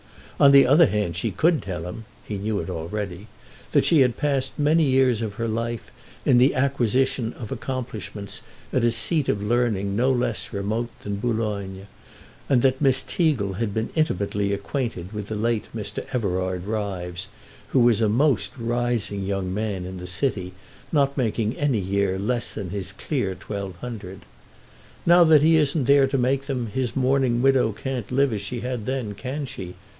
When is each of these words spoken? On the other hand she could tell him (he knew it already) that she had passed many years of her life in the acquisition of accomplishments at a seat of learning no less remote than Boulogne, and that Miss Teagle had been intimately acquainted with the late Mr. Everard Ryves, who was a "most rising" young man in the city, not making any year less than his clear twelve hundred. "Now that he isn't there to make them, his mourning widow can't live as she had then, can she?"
On 0.39 0.51
the 0.51 0.65
other 0.65 0.87
hand 0.87 1.15
she 1.15 1.29
could 1.29 1.61
tell 1.61 1.83
him 1.87 2.05
(he 2.27 2.39
knew 2.39 2.59
it 2.59 2.71
already) 2.71 3.27
that 3.73 3.85
she 3.85 3.99
had 3.99 4.17
passed 4.17 4.57
many 4.57 4.83
years 4.83 5.21
of 5.21 5.35
her 5.35 5.47
life 5.47 5.91
in 6.25 6.39
the 6.39 6.55
acquisition 6.55 7.33
of 7.33 7.51
accomplishments 7.51 8.41
at 8.73 8.83
a 8.83 8.89
seat 8.89 9.29
of 9.29 9.43
learning 9.43 9.95
no 9.95 10.11
less 10.11 10.51
remote 10.51 10.89
than 11.03 11.17
Boulogne, 11.17 11.85
and 12.49 12.63
that 12.63 12.81
Miss 12.81 13.03
Teagle 13.03 13.57
had 13.57 13.75
been 13.75 13.91
intimately 13.93 14.51
acquainted 14.51 15.13
with 15.13 15.27
the 15.27 15.35
late 15.35 15.65
Mr. 15.75 16.03
Everard 16.11 16.63
Ryves, 16.65 17.27
who 17.67 17.79
was 17.81 18.01
a 18.01 18.09
"most 18.09 18.53
rising" 18.57 19.23
young 19.23 19.53
man 19.53 19.85
in 19.85 19.97
the 19.97 20.07
city, 20.07 20.53
not 20.91 21.15
making 21.15 21.55
any 21.55 21.77
year 21.79 22.17
less 22.17 22.55
than 22.55 22.71
his 22.71 22.91
clear 22.91 23.35
twelve 23.35 23.75
hundred. 23.75 24.21
"Now 25.05 25.23
that 25.25 25.43
he 25.43 25.57
isn't 25.57 25.85
there 25.85 26.07
to 26.07 26.17
make 26.17 26.47
them, 26.47 26.65
his 26.73 26.95
mourning 26.95 27.43
widow 27.43 27.71
can't 27.71 28.11
live 28.11 28.33
as 28.33 28.41
she 28.41 28.61
had 28.61 28.87
then, 28.87 29.13
can 29.13 29.45
she?" 29.45 29.75